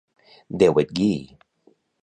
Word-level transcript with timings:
Déu 0.61 0.81
et 0.83 0.89
guiï. 0.95 1.23